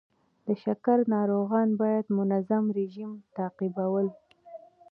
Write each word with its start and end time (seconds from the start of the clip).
د 0.45 0.47
شکر 0.63 0.97
ناروغان 1.13 1.69
باید 1.81 2.05
منظم 2.17 2.63
رژیم 2.77 3.11
تعقیبول. 3.37 4.07